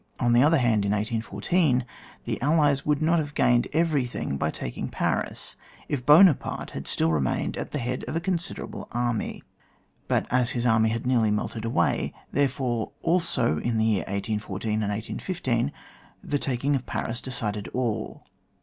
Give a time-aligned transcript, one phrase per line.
[0.19, 1.85] On the other hand, in 1814,
[2.25, 5.31] tbe allies would not haye gained eyeiything by taking Paria
[5.87, 9.43] if Buonaparte had still remained at the head of a considerable army;
[10.07, 14.71] but as his army had nearly melted away, there fore, also in the year 1814
[14.81, 15.71] and 1815
[16.23, 18.25] the taking of Paris decided all.